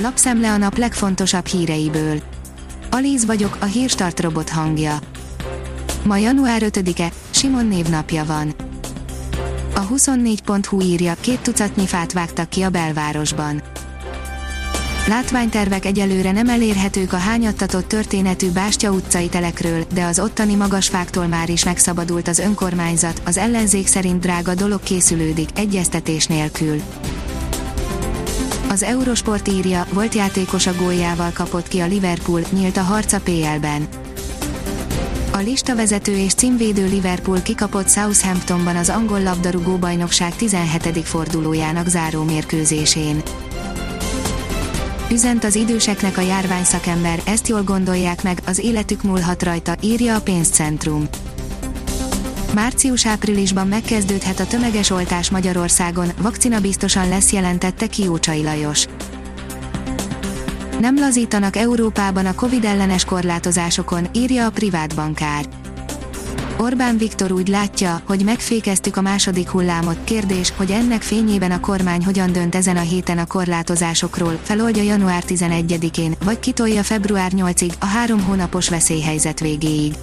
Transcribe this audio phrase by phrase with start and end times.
[0.00, 2.22] lapszemle a nap legfontosabb híreiből.
[2.90, 4.98] Alíz vagyok, a hírstart robot hangja.
[6.04, 8.54] Ma január 5-e, Simon névnapja van.
[9.74, 13.62] A 24.hu írja, két tucatnyi fát vágtak ki a belvárosban.
[15.08, 21.48] Látványtervek egyelőre nem elérhetők a hányattatott történetű Bástya utcai telekről, de az ottani magasfáktól már
[21.48, 26.82] is megszabadult az önkormányzat, az ellenzék szerint drága dolog készülődik, egyeztetés nélkül.
[28.68, 33.88] Az Eurosport írja, volt játékos a góljával kapott ki a Liverpool, nyílt a harca PL-ben.
[35.32, 40.98] A listavezető és címvédő Liverpool kikapott Southamptonban az angol labdarúgó bajnokság 17.
[41.08, 43.22] fordulójának záró mérkőzésén.
[45.10, 50.14] Üzent az időseknek a járvány szakember, ezt jól gondolják meg, az életük múlhat rajta, írja
[50.14, 51.08] a pénzcentrum.
[52.58, 58.86] Március-áprilisban megkezdődhet a tömeges oltás Magyarországon, vakcina biztosan lesz jelentette Kiócsai Lajos.
[60.80, 65.44] Nem lazítanak Európában a Covid ellenes korlátozásokon, írja a privát bankár.
[66.56, 72.04] Orbán Viktor úgy látja, hogy megfékeztük a második hullámot, kérdés, hogy ennek fényében a kormány
[72.04, 77.86] hogyan dönt ezen a héten a korlátozásokról, feloldja január 11-én, vagy kitolja február 8-ig, a
[77.86, 79.94] három hónapos veszélyhelyzet végéig.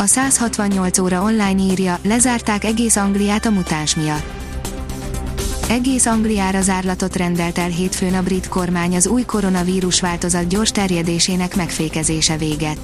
[0.00, 4.24] A 168 óra online írja, lezárták egész Angliát a mutáns miatt.
[5.68, 11.56] Egész Angliára zárlatot rendelt el hétfőn a brit kormány az új koronavírus változat gyors terjedésének
[11.56, 12.78] megfékezése véget.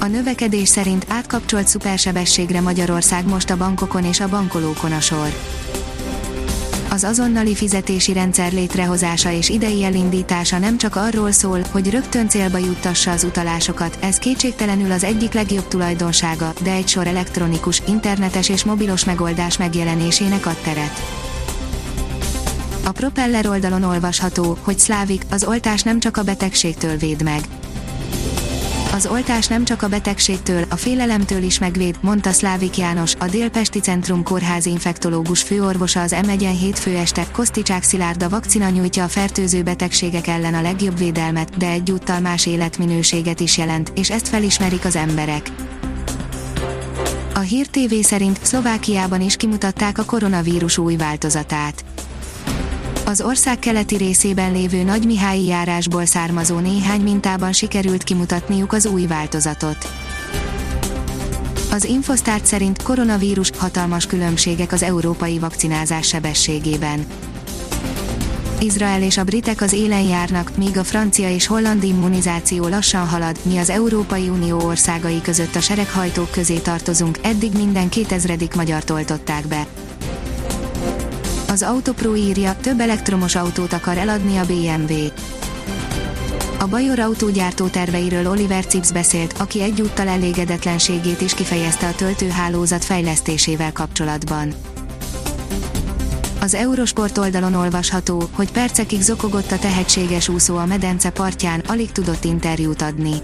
[0.00, 5.28] A növekedés szerint átkapcsolt szupersebességre Magyarország most a bankokon és a bankolókon a sor.
[6.94, 12.58] Az azonnali fizetési rendszer létrehozása és idei elindítása nem csak arról szól, hogy rögtön célba
[12.58, 18.64] juttassa az utalásokat, ez kétségtelenül az egyik legjobb tulajdonsága, de egy sor elektronikus, internetes és
[18.64, 21.02] mobilos megoldás megjelenésének ad teret.
[22.84, 27.40] A Propeller oldalon olvasható, hogy Szlávik, az oltás nem csak a betegségtől véd meg
[28.94, 33.80] az oltás nem csak a betegségtől, a félelemtől is megvéd, mondta Szlávik János, a Délpesti
[33.80, 39.62] Centrum Kórház infektológus főorvosa az m hétfő este, Koszticsák Szilárd a vakcina nyújtja a fertőző
[39.62, 44.96] betegségek ellen a legjobb védelmet, de egyúttal más életminőséget is jelent, és ezt felismerik az
[44.96, 45.50] emberek.
[47.34, 51.84] A Hír TV szerint Szlovákiában is kimutatták a koronavírus új változatát
[53.04, 59.06] az ország keleti részében lévő Nagy Mihályi járásból származó néhány mintában sikerült kimutatniuk az új
[59.06, 59.76] változatot.
[61.70, 67.06] Az Infosztárt szerint koronavírus hatalmas különbségek az európai vakcinázás sebességében.
[68.60, 73.38] Izrael és a britek az élen járnak, míg a francia és holland immunizáció lassan halad,
[73.42, 79.46] mi az Európai Unió országai között a sereghajtók közé tartozunk, eddig minden 2000 magyar toltották
[79.46, 79.66] be.
[81.54, 84.94] Az Autopro írja, több elektromos autót akar eladni a BMW.
[86.58, 93.72] A Bajor autógyártó terveiről Oliver Cips beszélt, aki egyúttal elégedetlenségét is kifejezte a töltőhálózat fejlesztésével
[93.72, 94.54] kapcsolatban.
[96.40, 102.24] Az Eurosport oldalon olvasható, hogy percekig zokogott a tehetséges úszó a medence partján, alig tudott
[102.24, 103.14] interjút adni.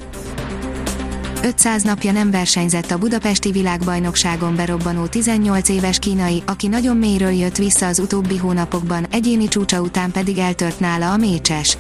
[1.43, 7.56] 500 napja nem versenyzett a budapesti világbajnokságon berobbanó 18 éves kínai, aki nagyon mélyről jött
[7.56, 11.77] vissza az utóbbi hónapokban, egyéni csúcsa után pedig eltört nála a mécses.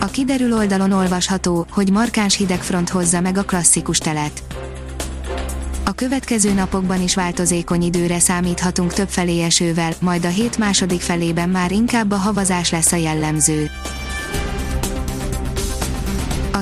[0.00, 4.42] A kiderül oldalon olvasható, hogy markáns hidegfront hozza meg a klasszikus telet.
[5.84, 11.72] A következő napokban is változékony időre számíthatunk többfelé esővel, majd a hét második felében már
[11.72, 13.70] inkább a havazás lesz a jellemző.